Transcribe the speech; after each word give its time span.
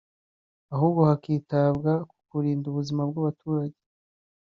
ahubwo 0.73 1.01
hakitabwa 1.09 1.91
ku 2.09 2.15
kurinda 2.29 2.65
ubuzima 2.71 3.01
bw’abaturage 3.09 3.79